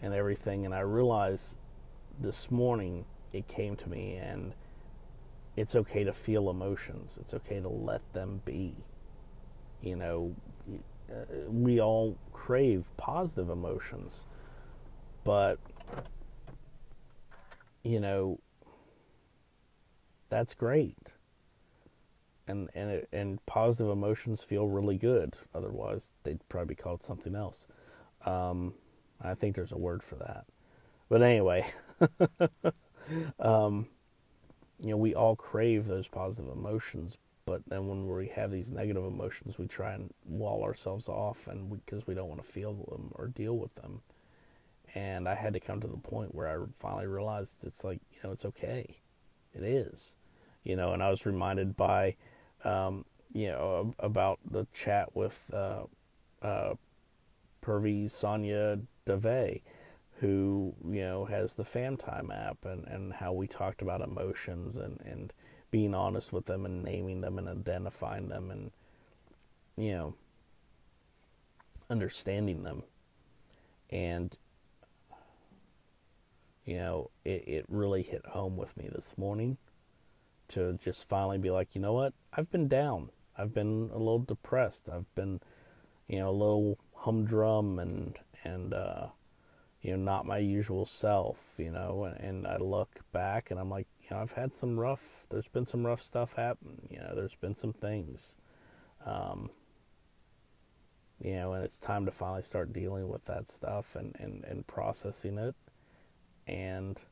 and 0.00 0.14
everything, 0.14 0.64
and 0.64 0.72
I 0.72 0.80
realized 0.80 1.56
this 2.20 2.52
morning 2.52 3.04
it 3.32 3.48
came 3.48 3.74
to 3.76 3.88
me, 3.88 4.14
and 4.14 4.54
it's 5.56 5.74
okay 5.74 6.04
to 6.04 6.12
feel 6.12 6.50
emotions. 6.50 7.18
It's 7.20 7.34
okay 7.34 7.58
to 7.58 7.68
let 7.68 8.12
them 8.12 8.40
be. 8.44 8.76
You 9.82 9.96
know, 9.96 10.36
uh, 11.10 11.24
we 11.48 11.80
all 11.80 12.16
crave 12.32 12.90
positive 12.96 13.50
emotions 13.50 14.26
but, 15.28 15.58
you 17.88 18.00
know, 18.00 18.38
that's 20.28 20.54
great. 20.54 21.14
And 22.46 22.68
and 22.74 22.90
it, 22.90 23.08
and 23.12 23.44
positive 23.46 23.90
emotions 23.90 24.44
feel 24.44 24.68
really 24.68 24.96
good. 24.98 25.36
Otherwise, 25.54 26.12
they'd 26.22 26.46
probably 26.48 26.74
be 26.74 26.82
called 26.82 27.02
something 27.02 27.34
else. 27.34 27.66
Um, 28.26 28.74
I 29.22 29.34
think 29.34 29.56
there's 29.56 29.72
a 29.72 29.78
word 29.78 30.02
for 30.02 30.16
that. 30.16 30.44
But 31.08 31.22
anyway, 31.22 31.66
um, 33.40 33.88
you 34.78 34.90
know, 34.90 34.96
we 34.96 35.14
all 35.14 35.34
crave 35.34 35.86
those 35.86 36.08
positive 36.08 36.52
emotions, 36.52 37.16
but 37.46 37.62
then 37.66 37.88
when 37.88 38.06
we 38.06 38.28
have 38.28 38.50
these 38.50 38.70
negative 38.70 39.04
emotions, 39.04 39.58
we 39.58 39.66
try 39.66 39.92
and 39.94 40.12
wall 40.26 40.62
ourselves 40.62 41.08
off, 41.08 41.48
and 41.48 41.70
because 41.70 42.06
we, 42.06 42.12
we 42.12 42.14
don't 42.14 42.28
want 42.28 42.42
to 42.42 42.48
feel 42.48 42.74
them 42.74 43.10
or 43.14 43.28
deal 43.28 43.56
with 43.56 43.74
them. 43.76 44.02
And 44.94 45.28
I 45.28 45.34
had 45.34 45.52
to 45.54 45.60
come 45.60 45.80
to 45.80 45.86
the 45.86 45.96
point 45.96 46.34
where 46.34 46.48
I 46.48 46.64
finally 46.72 47.06
realized 47.06 47.64
it's 47.64 47.84
like 47.84 48.00
you 48.12 48.18
know 48.24 48.32
it's 48.32 48.44
okay, 48.44 48.96
it 49.54 49.62
is, 49.62 50.16
you 50.64 50.76
know. 50.76 50.92
And 50.92 51.02
I 51.02 51.10
was 51.10 51.26
reminded 51.26 51.76
by, 51.76 52.16
um, 52.64 53.04
you 53.32 53.48
know, 53.48 53.94
about 53.98 54.40
the 54.50 54.66
chat 54.72 55.14
with 55.14 55.50
uh, 55.52 55.84
uh, 56.42 56.74
Purvi 57.62 58.08
Sonia 58.08 58.78
Dave 59.04 59.62
who 60.20 60.74
you 60.84 61.00
know 61.00 61.24
has 61.24 61.54
the 61.54 61.62
FamTime 61.62 62.34
app 62.34 62.64
and, 62.64 62.86
and 62.86 63.12
how 63.12 63.32
we 63.32 63.46
talked 63.46 63.82
about 63.82 64.00
emotions 64.00 64.76
and, 64.76 65.00
and 65.04 65.32
being 65.70 65.94
honest 65.94 66.32
with 66.32 66.46
them 66.46 66.66
and 66.66 66.82
naming 66.82 67.20
them 67.20 67.38
and 67.38 67.48
identifying 67.48 68.28
them 68.28 68.50
and 68.50 68.70
you 69.76 69.92
know 69.92 70.14
understanding 71.88 72.64
them 72.64 72.82
and 73.90 74.36
you 76.68 76.76
know 76.76 77.10
it, 77.24 77.48
it 77.48 77.64
really 77.68 78.02
hit 78.02 78.26
home 78.26 78.58
with 78.58 78.76
me 78.76 78.90
this 78.94 79.16
morning 79.16 79.56
to 80.48 80.78
just 80.84 81.08
finally 81.08 81.38
be 81.38 81.50
like 81.50 81.74
you 81.74 81.80
know 81.80 81.94
what? 81.94 82.12
I've 82.34 82.50
been 82.50 82.68
down. 82.68 83.08
I've 83.38 83.54
been 83.54 83.90
a 83.90 83.98
little 83.98 84.18
depressed. 84.18 84.90
I've 84.90 85.12
been 85.14 85.40
you 86.08 86.18
know 86.18 86.28
a 86.28 86.38
little 86.44 86.78
humdrum 86.94 87.78
and 87.78 88.18
and 88.44 88.74
uh 88.74 89.06
you 89.80 89.96
know, 89.96 90.02
not 90.02 90.26
my 90.26 90.38
usual 90.38 90.84
self, 90.84 91.54
you 91.56 91.70
know, 91.70 92.04
and, 92.04 92.20
and 92.20 92.46
I 92.46 92.56
look 92.56 93.00
back 93.12 93.50
and 93.50 93.60
I'm 93.60 93.70
like, 93.70 93.86
you 94.02 94.08
know, 94.10 94.20
I've 94.20 94.32
had 94.32 94.52
some 94.52 94.78
rough, 94.78 95.26
there's 95.30 95.48
been 95.48 95.66
some 95.66 95.86
rough 95.86 96.02
stuff 96.02 96.34
happen, 96.34 96.82
you 96.90 96.98
know, 96.98 97.14
there's 97.14 97.36
been 97.36 97.54
some 97.54 97.72
things, 97.72 98.36
um, 99.06 99.50
you 101.20 101.36
know, 101.36 101.52
and 101.52 101.64
it's 101.64 101.78
time 101.78 102.04
to 102.06 102.10
finally 102.10 102.42
start 102.42 102.72
dealing 102.72 103.08
with 103.08 103.24
that 103.26 103.48
stuff 103.48 103.94
and, 103.94 104.16
and, 104.18 104.44
and 104.44 104.66
processing 104.66 105.38
it 105.38 105.54
and 106.48 107.02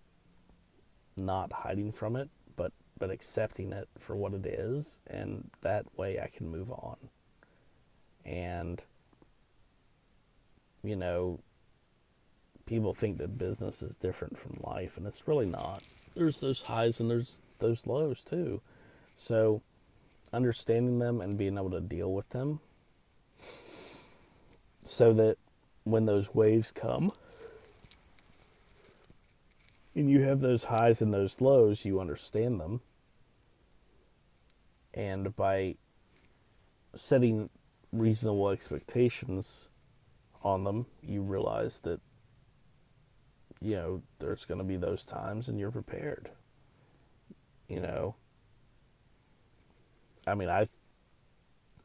not 1.16 1.52
hiding 1.52 1.92
from 1.92 2.16
it, 2.16 2.28
but, 2.56 2.72
but 2.98 3.10
accepting 3.10 3.72
it 3.72 3.88
for 3.98 4.16
what 4.16 4.34
it 4.34 4.46
is. 4.46 5.00
And 5.06 5.50
that 5.60 5.86
way 5.96 6.18
I 6.20 6.28
can 6.28 6.48
move 6.48 6.70
on. 6.72 6.96
And, 8.24 8.82
you 10.82 10.96
know, 10.96 11.40
people 12.64 12.92
think 12.92 13.18
that 13.18 13.38
business 13.38 13.82
is 13.82 13.96
different 13.96 14.36
from 14.38 14.58
life, 14.60 14.96
and 14.96 15.06
it's 15.06 15.28
really 15.28 15.46
not. 15.46 15.82
There's 16.14 16.40
those 16.40 16.62
highs 16.62 16.98
and 16.98 17.10
there's 17.10 17.40
those 17.58 17.86
lows 17.86 18.24
too. 18.24 18.60
So, 19.14 19.62
understanding 20.32 20.98
them 20.98 21.20
and 21.20 21.38
being 21.38 21.56
able 21.56 21.70
to 21.70 21.80
deal 21.80 22.12
with 22.12 22.28
them 22.30 22.60
so 24.84 25.12
that 25.14 25.36
when 25.84 26.06
those 26.06 26.34
waves 26.34 26.70
come 26.70 27.12
and 29.96 30.10
you 30.10 30.22
have 30.22 30.40
those 30.40 30.64
highs 30.64 31.02
and 31.02 31.12
those 31.12 31.40
lows, 31.40 31.84
you 31.84 32.00
understand 32.00 32.60
them. 32.60 32.80
And 34.94 35.34
by 35.34 35.76
setting 36.94 37.50
reasonable 37.92 38.50
expectations 38.50 39.70
on 40.44 40.64
them, 40.64 40.86
you 41.02 41.22
realize 41.22 41.80
that 41.80 42.00
you 43.60 43.74
know, 43.74 44.02
there's 44.18 44.44
going 44.44 44.58
to 44.58 44.64
be 44.64 44.76
those 44.76 45.04
times 45.04 45.48
and 45.48 45.58
you're 45.58 45.70
prepared. 45.70 46.30
You 47.68 47.80
know, 47.80 48.14
I 50.26 50.34
mean, 50.34 50.48
I 50.48 50.68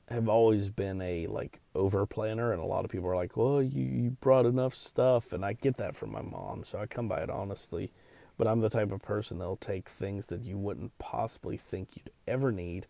have 0.10 0.30
always 0.30 0.70
been 0.70 1.02
a 1.02 1.26
like 1.28 1.60
over 1.74 2.06
planner, 2.06 2.52
and 2.52 2.62
a 2.62 2.66
lot 2.66 2.86
of 2.86 2.92
people 2.92 3.10
are 3.10 3.16
like, 3.16 3.36
"Well, 3.36 3.64
you, 3.64 3.84
you 3.84 4.10
brought 4.22 4.46
enough 4.46 4.76
stuff," 4.76 5.34
and 5.34 5.44
I 5.44 5.54
get 5.54 5.78
that 5.78 5.96
from 5.96 6.12
my 6.12 6.22
mom, 6.22 6.64
so 6.64 6.80
I 6.80 6.86
come 6.86 7.08
by 7.08 7.22
it 7.22 7.30
honestly. 7.30 7.92
But 8.42 8.48
I'm 8.48 8.62
the 8.62 8.70
type 8.72 8.92
of 8.92 9.04
person 9.04 9.38
that'll 9.38 9.56
take 9.56 9.88
things 9.88 10.26
that 10.30 10.42
you 10.42 10.58
wouldn't 10.58 10.98
possibly 10.98 11.58
think 11.58 11.90
you'd 11.96 12.10
ever 12.26 12.52
need, 12.52 12.88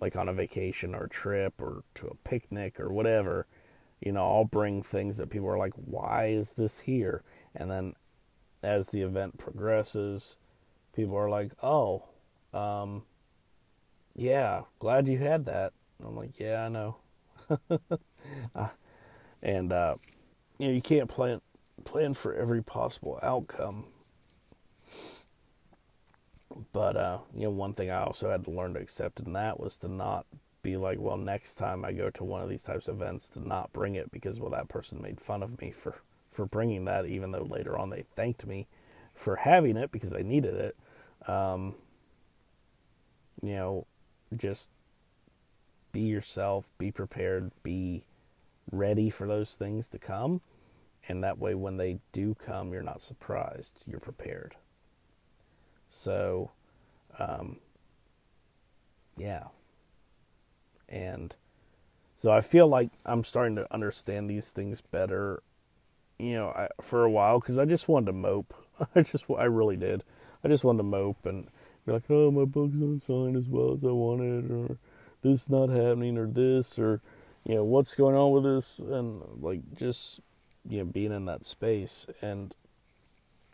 like 0.00 0.16
on 0.16 0.28
a 0.28 0.32
vacation 0.32 0.96
or 0.96 1.04
a 1.04 1.08
trip 1.08 1.62
or 1.62 1.84
to 1.94 2.08
a 2.08 2.16
picnic 2.28 2.80
or 2.80 2.92
whatever. 2.92 3.46
You 4.00 4.10
know, 4.10 4.24
I'll 4.28 4.44
bring 4.44 4.82
things 4.82 5.16
that 5.18 5.30
people 5.30 5.46
are 5.48 5.58
like, 5.58 5.74
"Why 5.74 6.26
is 6.26 6.54
this 6.54 6.80
here?" 6.80 7.22
And 7.54 7.70
then 7.70 7.94
as 8.64 8.90
the 8.90 9.02
event 9.02 9.38
progresses, 9.38 10.38
people 10.92 11.14
are 11.14 11.30
like, 11.30 11.52
"Oh, 11.62 12.06
um, 12.52 13.04
yeah, 14.12 14.62
glad 14.80 15.06
you 15.06 15.18
had 15.18 15.44
that." 15.44 15.72
I'm 16.04 16.16
like, 16.16 16.40
"Yeah, 16.40 16.64
I 16.64 16.68
know." 16.68 16.96
uh, 18.56 18.70
and 19.40 19.72
uh, 19.72 19.94
you 20.58 20.66
know, 20.66 20.74
you 20.74 20.82
can't 20.82 21.08
plan 21.08 21.42
plan 21.84 22.12
for 22.12 22.34
every 22.34 22.60
possible 22.60 23.20
outcome. 23.22 23.84
But 26.72 26.96
uh, 26.96 27.18
you 27.34 27.44
know, 27.44 27.50
one 27.50 27.72
thing 27.72 27.90
I 27.90 28.02
also 28.02 28.30
had 28.30 28.44
to 28.44 28.50
learn 28.50 28.74
to 28.74 28.80
accept 28.80 29.20
in 29.20 29.32
that 29.32 29.58
was 29.60 29.78
to 29.78 29.88
not 29.88 30.26
be 30.62 30.76
like, 30.76 30.98
well, 30.98 31.16
next 31.16 31.56
time 31.56 31.84
I 31.84 31.92
go 31.92 32.10
to 32.10 32.24
one 32.24 32.42
of 32.42 32.48
these 32.48 32.62
types 32.62 32.88
of 32.88 33.00
events, 33.00 33.28
to 33.30 33.46
not 33.46 33.72
bring 33.72 33.94
it 33.94 34.10
because 34.10 34.40
well, 34.40 34.50
that 34.50 34.68
person 34.68 35.02
made 35.02 35.20
fun 35.20 35.42
of 35.42 35.60
me 35.60 35.70
for 35.70 35.96
for 36.30 36.46
bringing 36.46 36.84
that, 36.86 37.06
even 37.06 37.30
though 37.30 37.46
later 37.48 37.78
on 37.78 37.90
they 37.90 38.04
thanked 38.16 38.46
me 38.46 38.66
for 39.14 39.36
having 39.36 39.76
it 39.76 39.92
because 39.92 40.10
they 40.10 40.22
needed 40.22 40.54
it. 40.54 40.76
Um, 41.28 41.76
you 43.42 43.54
know, 43.54 43.86
just 44.36 44.70
be 45.92 46.00
yourself, 46.00 46.70
be 46.78 46.90
prepared, 46.90 47.52
be 47.62 48.04
ready 48.72 49.10
for 49.10 49.26
those 49.26 49.54
things 49.54 49.86
to 49.88 49.98
come. 49.98 50.40
And 51.06 51.22
that 51.22 51.38
way, 51.38 51.54
when 51.54 51.76
they 51.76 52.00
do 52.12 52.34
come, 52.34 52.72
you're 52.72 52.82
not 52.82 53.02
surprised, 53.02 53.82
you're 53.86 54.00
prepared. 54.00 54.56
So, 55.90 56.50
um, 57.18 57.58
yeah. 59.16 59.44
And 60.88 61.34
so 62.16 62.30
I 62.30 62.40
feel 62.40 62.68
like 62.68 62.90
I'm 63.04 63.24
starting 63.24 63.54
to 63.56 63.72
understand 63.72 64.28
these 64.28 64.50
things 64.50 64.80
better 64.80 65.42
you 66.18 66.34
know, 66.34 66.48
I, 66.48 66.68
for 66.80 67.04
a 67.04 67.10
while 67.10 67.40
because 67.40 67.58
I 67.58 67.64
just 67.64 67.88
wanted 67.88 68.06
to 68.06 68.12
mope. 68.12 68.54
I 68.94 69.02
just, 69.02 69.26
I 69.30 69.44
really 69.44 69.76
did. 69.76 70.02
I 70.42 70.48
just 70.48 70.64
wanted 70.64 70.78
to 70.78 70.84
mope 70.84 71.26
and 71.26 71.48
be 71.86 71.92
like, 71.92 72.04
oh, 72.10 72.30
my 72.30 72.44
book's 72.44 72.74
not 72.76 73.02
signed 73.04 73.36
as 73.36 73.48
well 73.48 73.74
as 73.74 73.84
I 73.84 73.92
wanted, 73.92 74.50
or 74.50 74.78
this 75.22 75.48
not 75.48 75.68
happening, 75.68 76.18
or 76.18 76.26
this, 76.26 76.78
or 76.78 77.00
you 77.44 77.54
know, 77.54 77.64
what's 77.64 77.94
going 77.94 78.16
on 78.16 78.32
with 78.32 78.44
this, 78.44 78.78
and 78.78 79.22
like 79.40 79.60
just 79.74 80.20
you 80.68 80.78
know, 80.78 80.84
being 80.84 81.12
in 81.12 81.26
that 81.26 81.44
space, 81.44 82.06
and 82.22 82.54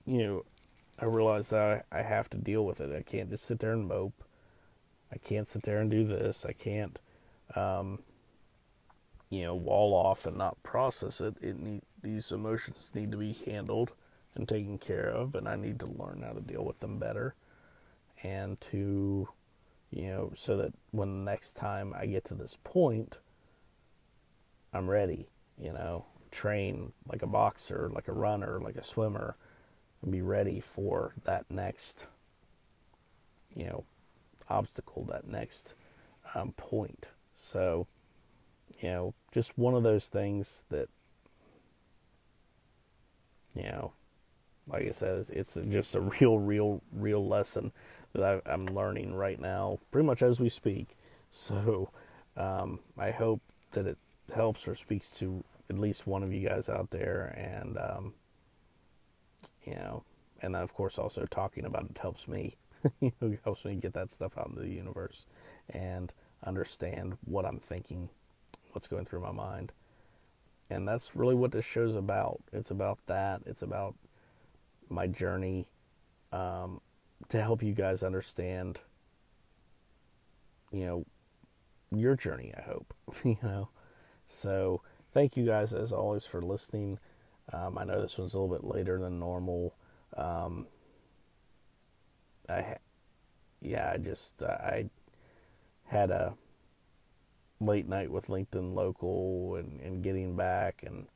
you 0.07 0.19
know, 0.19 0.45
I 1.01 1.07
realize 1.07 1.51
that 1.51 1.87
I, 1.91 2.03
have 2.03 2.29
to 2.31 2.39
deal 2.39 2.65
with 2.65 2.81
it. 2.81 2.95
I 2.95 3.03
can't 3.03 3.31
just 3.31 3.45
sit 3.45 3.59
there 3.59 3.73
and 3.73 3.89
mope. 3.89 4.23
I 5.11 5.17
can't 5.17 5.49
sit 5.49 5.63
there 5.63 5.81
and 5.81 5.91
do 5.91 6.05
this. 6.05 6.45
I 6.45 6.53
can't, 6.53 6.99
um, 7.57 8.01
you 9.31 9.45
know, 9.45 9.55
wall 9.55 9.95
off 9.95 10.27
and 10.27 10.37
not 10.37 10.63
process 10.63 11.21
it. 11.21 11.37
It 11.41 11.59
need, 11.59 11.83
these 12.03 12.31
emotions 12.31 12.91
need 12.95 13.11
to 13.13 13.17
be 13.17 13.33
handled 13.47 13.93
and 14.35 14.49
taken 14.49 14.79
care 14.79 15.09
of, 15.09 15.35
and 15.35 15.49
I 15.49 15.57
need 15.57 15.81
to 15.81 15.87
learn 15.87 16.23
how 16.25 16.33
to 16.33 16.41
deal 16.41 16.65
with 16.65 16.79
them 16.79 16.99
better, 16.99 17.35
and 18.23 18.61
to, 18.61 19.29
you 19.91 20.07
know, 20.09 20.33
so 20.37 20.57
that 20.59 20.75
when 20.91 21.25
the 21.25 21.31
next 21.31 21.55
time 21.55 21.95
I 21.97 22.07
get 22.07 22.25
to 22.27 22.35
this 22.35 22.59
point, 22.63 23.19
I'm 24.73 24.89
ready. 24.89 25.29
You 25.59 25.73
know, 25.73 26.07
train 26.31 26.93
like 27.07 27.23
a 27.23 27.27
boxer, 27.27 27.91
like 27.93 28.09
a 28.09 28.13
runner, 28.13 28.61
like 28.61 28.77
a 28.77 28.85
swimmer, 28.85 29.37
and 30.03 30.13
be 30.13 30.23
ready 30.23 30.61
for 30.61 31.15
that 31.25 31.51
next, 31.51 32.07
you 33.55 33.65
know, 33.65 33.85
obstacle, 34.49 35.05
that 35.05 35.27
next 35.27 35.75
um, 36.35 36.53
point. 36.53 37.11
So 37.37 37.87
you 38.81 38.89
know, 38.89 39.15
just 39.33 39.59
one 39.59 39.75
of 39.75 39.83
those 39.83 40.09
things 40.09 40.65
that, 40.71 40.89
you 43.55 43.65
know, 43.65 43.93
like 44.67 44.87
I 44.87 44.91
said, 44.91 45.27
it's, 45.31 45.59
just 45.69 45.95
a 45.95 46.01
real, 46.01 46.39
real, 46.39 46.83
real 46.93 47.27
lesson 47.27 47.73
that 48.13 48.43
I, 48.47 48.53
am 48.53 48.67
learning 48.67 49.15
right 49.15 49.41
now, 49.41 49.79
pretty 49.91 50.07
much 50.07 50.23
as 50.23 50.41
we 50.41 50.49
speak. 50.49 50.97
So 51.33 51.91
um, 52.37 52.81
I 52.99 53.13
hope 53.13 53.41
that 53.71 53.87
it 53.87 53.99
helps 54.35 54.67
or 54.67 54.75
speaks 54.75 55.17
to 55.19 55.45
at 55.69 55.79
least 55.79 56.07
one 56.07 56.25
of 56.25 56.33
you 56.33 56.49
guys 56.49 56.69
out 56.69 56.91
there. 56.91 57.35
And, 57.37 57.79
um, 57.79 58.15
you 59.65 59.75
know, 59.75 60.05
and 60.43 60.55
then 60.55 60.63
of 60.63 60.75
course 60.75 60.99
also 60.99 61.27
talking 61.27 61.65
about 61.65 61.85
it 61.91 61.99
helps 61.99 62.27
me 62.29 62.55
you 63.01 63.13
know 63.21 63.37
helps 63.45 63.65
me 63.65 63.75
get 63.77 63.93
that 63.95 64.11
stuff 64.11 64.39
out 64.39 64.49
into 64.49 64.61
the 64.61 64.69
universe 64.69 65.27
and 65.71 66.13
understand 66.45 67.17
what 67.25 67.45
I'm 67.45 67.59
thinking, 67.59 68.09
what's 68.73 68.89
going 68.89 69.05
through 69.05 69.21
my 69.21 69.33
mind. 69.33 69.73
And 70.71 70.87
that's 70.87 71.17
really 71.17 71.35
what 71.35 71.53
this 71.53 71.65
show's 71.65 71.97
about. 71.97 72.41
It's 72.53 72.71
about 72.71 72.99
that. 73.07 73.43
It's 73.45 73.63
about 73.63 73.97
my 74.89 75.07
journey 75.07 75.67
um, 76.33 76.81
to 77.29 77.41
help 77.43 77.63
you 77.63 77.73
guys 77.73 78.03
understand, 78.03 78.81
you 80.71 80.87
know, 80.87 81.05
your 81.91 82.15
journey, 82.15 82.53
I 82.57 82.63
hope. 82.63 82.95
you 83.25 83.37
know. 83.43 83.69
So 84.27 84.83
thank 85.13 85.37
you 85.37 85.45
guys 85.45 85.75
as 85.75 85.93
always 85.93 86.25
for 86.25 86.41
listening. 86.41 86.99
Um, 87.53 87.79
I 87.79 87.85
know 87.85 88.01
this 88.01 88.19
one's 88.19 88.35
a 88.35 88.41
little 88.41 88.55
bit 88.55 88.65
later 88.65 88.99
than 88.99 89.19
normal. 89.19 89.75
Um, 90.17 90.67
I, 92.49 92.77
yeah, 93.61 93.91
I 93.95 93.99
just 93.99 94.43
I 94.43 94.91
had 95.87 96.11
a 96.11 96.35
late 97.61 97.89
night 97.89 98.11
with 98.11 98.29
LinkedIn 98.29 98.75
Local 98.75 99.57
and, 99.57 99.81
and 99.81 100.03
getting 100.03 100.37
back 100.37 100.83
and 100.87 101.07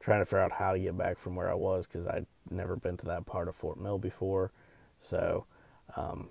trying 0.00 0.20
to 0.20 0.24
figure 0.24 0.40
out 0.40 0.52
how 0.52 0.72
to 0.72 0.78
get 0.78 0.96
back 0.96 1.18
from 1.18 1.36
where 1.36 1.50
I 1.50 1.54
was 1.54 1.86
because 1.86 2.06
I'd 2.06 2.26
never 2.50 2.76
been 2.76 2.96
to 2.98 3.06
that 3.06 3.26
part 3.26 3.48
of 3.48 3.56
Fort 3.56 3.80
Mill 3.80 3.98
before. 3.98 4.52
So, 4.98 5.46
um, 5.96 6.28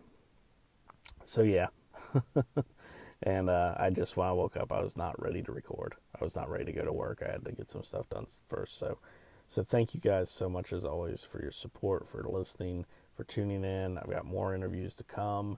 so 1.24 1.41
yeah. 1.41 1.67
and 3.24 3.50
uh, 3.50 3.75
I 3.77 3.89
just 3.89 4.17
when 4.17 4.27
I 4.27 4.32
woke 4.32 4.58
up, 4.58 4.72
I 4.72 4.82
was 4.82 4.98
not 4.98 5.22
ready 5.22 5.41
to 5.44 5.51
record. 5.51 5.96
I 6.20 6.24
was 6.24 6.36
not 6.36 6.50
ready 6.50 6.65
to 6.65 6.72
go 6.72 6.86
to 6.86 6.94
work. 6.94 7.24
I 7.27 7.32
had 7.32 7.46
to 7.46 7.51
get 7.51 7.70
some 7.70 7.84
stuff 7.84 8.10
done 8.10 8.27
first. 8.48 8.77
So, 8.77 9.00
so 9.47 9.63
thank 9.63 9.93
you 9.93 9.99
guys 9.99 10.29
so 10.29 10.49
much 10.49 10.73
as 10.73 10.85
always 10.85 11.23
for 11.23 11.41
your 11.41 11.51
support, 11.51 12.07
for 12.07 12.23
listening, 12.23 12.85
for 13.15 13.23
tuning 13.23 13.63
in. 13.63 13.97
I've 13.97 14.09
got 14.09 14.25
more 14.25 14.53
interviews 14.53 14.95
to 14.95 15.03
come, 15.03 15.57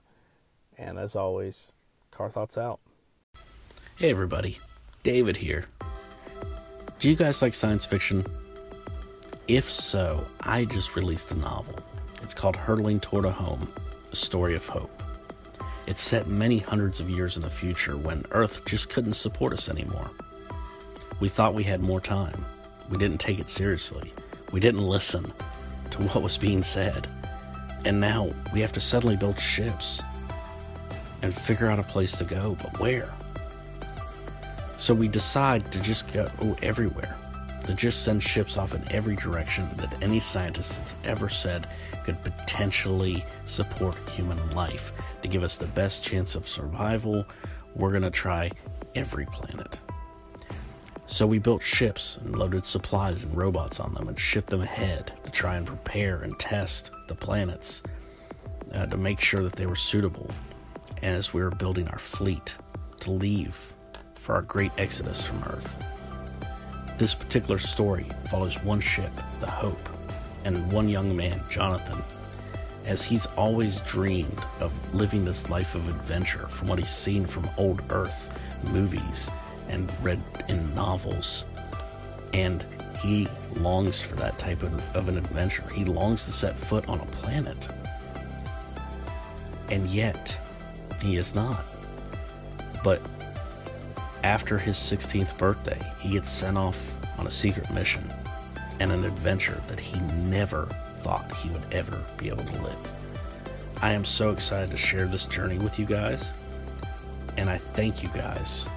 and 0.78 0.98
as 0.98 1.16
always, 1.16 1.72
car 2.10 2.28
thoughts 2.28 2.56
out. 2.56 2.80
Hey 3.96 4.10
everybody, 4.10 4.58
David 5.02 5.36
here. 5.36 5.66
Do 6.98 7.08
you 7.08 7.16
guys 7.16 7.42
like 7.42 7.54
science 7.54 7.84
fiction? 7.84 8.26
If 9.48 9.70
so, 9.70 10.24
I 10.40 10.64
just 10.64 10.96
released 10.96 11.32
a 11.32 11.34
novel. 11.34 11.78
It's 12.22 12.34
called 12.34 12.56
Hurtling 12.56 13.00
Toward 13.00 13.24
a 13.24 13.32
Home 13.32 13.72
A 14.12 14.16
Story 14.16 14.54
of 14.54 14.66
Hope. 14.66 15.02
It's 15.86 16.02
set 16.02 16.28
many 16.28 16.58
hundreds 16.58 17.00
of 17.00 17.10
years 17.10 17.36
in 17.36 17.42
the 17.42 17.50
future 17.50 17.96
when 17.96 18.24
Earth 18.30 18.64
just 18.64 18.90
couldn't 18.90 19.14
support 19.14 19.52
us 19.52 19.68
anymore. 19.68 20.10
We 21.18 21.28
thought 21.28 21.54
we 21.54 21.64
had 21.64 21.80
more 21.80 22.00
time. 22.00 22.44
We 22.90 22.98
didn't 22.98 23.18
take 23.18 23.38
it 23.38 23.48
seriously. 23.48 24.12
We 24.50 24.58
didn't 24.58 24.82
listen 24.82 25.32
to 25.90 26.02
what 26.02 26.22
was 26.22 26.36
being 26.36 26.64
said. 26.64 27.06
And 27.84 28.00
now 28.00 28.30
we 28.52 28.60
have 28.60 28.72
to 28.72 28.80
suddenly 28.80 29.16
build 29.16 29.38
ships 29.38 30.02
and 31.22 31.32
figure 31.32 31.68
out 31.68 31.78
a 31.78 31.84
place 31.84 32.16
to 32.18 32.24
go, 32.24 32.56
but 32.60 32.78
where? 32.80 33.12
So 34.76 34.92
we 34.92 35.08
decide 35.08 35.70
to 35.72 35.80
just 35.80 36.12
go 36.12 36.28
everywhere, 36.62 37.16
to 37.66 37.74
just 37.74 38.02
send 38.02 38.22
ships 38.22 38.56
off 38.56 38.74
in 38.74 38.82
every 38.90 39.14
direction 39.14 39.68
that 39.76 40.02
any 40.02 40.18
scientist 40.18 40.78
has 40.78 40.96
ever 41.04 41.28
said 41.28 41.68
could 42.04 42.22
potentially 42.24 43.24
support 43.46 43.96
human 44.08 44.50
life. 44.50 44.92
To 45.22 45.28
give 45.28 45.42
us 45.42 45.56
the 45.56 45.66
best 45.66 46.02
chance 46.02 46.34
of 46.34 46.48
survival, 46.48 47.24
we're 47.74 47.90
going 47.90 48.02
to 48.02 48.10
try 48.10 48.50
every 48.94 49.26
planet. 49.26 49.78
So 51.10 51.26
we 51.26 51.40
built 51.40 51.60
ships 51.60 52.18
and 52.18 52.38
loaded 52.38 52.64
supplies 52.64 53.24
and 53.24 53.36
robots 53.36 53.80
on 53.80 53.94
them 53.94 54.06
and 54.06 54.18
shipped 54.18 54.48
them 54.48 54.60
ahead 54.60 55.12
to 55.24 55.30
try 55.30 55.56
and 55.56 55.66
prepare 55.66 56.22
and 56.22 56.38
test 56.38 56.92
the 57.08 57.16
planets 57.16 57.82
uh, 58.72 58.86
to 58.86 58.96
make 58.96 59.18
sure 59.18 59.42
that 59.42 59.54
they 59.54 59.66
were 59.66 59.74
suitable. 59.74 60.30
And 61.02 61.16
as 61.16 61.34
we 61.34 61.42
were 61.42 61.50
building 61.50 61.88
our 61.88 61.98
fleet 61.98 62.54
to 63.00 63.10
leave 63.10 63.74
for 64.14 64.36
our 64.36 64.42
great 64.42 64.70
exodus 64.78 65.24
from 65.24 65.42
Earth. 65.42 65.74
This 66.96 67.12
particular 67.12 67.58
story 67.58 68.06
follows 68.30 68.62
one 68.62 68.80
ship, 68.80 69.12
the 69.40 69.50
Hope, 69.50 69.88
and 70.44 70.72
one 70.72 70.88
young 70.88 71.16
man, 71.16 71.42
Jonathan, 71.50 72.04
as 72.86 73.02
he's 73.02 73.26
always 73.36 73.80
dreamed 73.80 74.40
of 74.60 74.72
living 74.94 75.24
this 75.24 75.50
life 75.50 75.74
of 75.74 75.88
adventure 75.88 76.46
from 76.46 76.68
what 76.68 76.78
he's 76.78 76.88
seen 76.88 77.26
from 77.26 77.50
old 77.58 77.82
Earth 77.90 78.32
movies 78.62 79.28
and 79.70 79.90
read 80.02 80.20
in 80.48 80.74
novels. 80.74 81.46
And 82.34 82.64
he 83.00 83.28
longs 83.56 84.00
for 84.00 84.14
that 84.16 84.38
type 84.38 84.62
of, 84.62 84.96
of 84.96 85.08
an 85.08 85.16
adventure. 85.16 85.64
He 85.72 85.84
longs 85.84 86.26
to 86.26 86.32
set 86.32 86.58
foot 86.58 86.86
on 86.88 87.00
a 87.00 87.06
planet. 87.06 87.68
And 89.70 89.88
yet, 89.88 90.38
he 91.00 91.16
is 91.16 91.34
not. 91.34 91.64
But 92.84 93.00
after 94.22 94.58
his 94.58 94.76
16th 94.76 95.38
birthday, 95.38 95.80
he 96.00 96.10
gets 96.10 96.28
sent 96.28 96.58
off 96.58 96.98
on 97.18 97.26
a 97.26 97.30
secret 97.30 97.70
mission 97.70 98.04
and 98.80 98.92
an 98.92 99.04
adventure 99.04 99.62
that 99.68 99.80
he 99.80 99.98
never 100.28 100.66
thought 101.02 101.30
he 101.36 101.48
would 101.50 101.64
ever 101.72 102.04
be 102.16 102.28
able 102.28 102.44
to 102.44 102.62
live. 102.62 102.94
I 103.80 103.92
am 103.92 104.04
so 104.04 104.30
excited 104.30 104.70
to 104.70 104.76
share 104.76 105.06
this 105.06 105.24
journey 105.24 105.58
with 105.58 105.78
you 105.78 105.86
guys, 105.86 106.34
and 107.38 107.48
I 107.48 107.58
thank 107.58 108.02
you 108.02 108.10
guys 108.10 108.68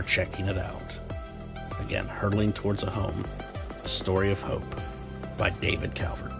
for 0.00 0.08
checking 0.08 0.46
it 0.46 0.56
out. 0.56 0.98
Again, 1.78 2.06
Hurtling 2.06 2.54
Towards 2.54 2.84
a 2.84 2.90
Home, 2.90 3.24
A 3.84 3.88
Story 3.88 4.30
of 4.30 4.40
Hope 4.40 4.74
by 5.36 5.50
David 5.50 5.94
Calvert. 5.94 6.39